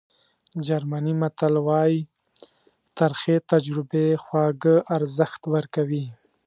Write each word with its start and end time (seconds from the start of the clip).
جرمني 0.65 1.13
متل 1.21 1.55
وایي 1.67 1.99
ترخې 2.97 3.35
تجربې 3.51 4.05
خواږه 4.23 4.75
ارزښت 4.95 5.41
ورکوي. 5.53 6.05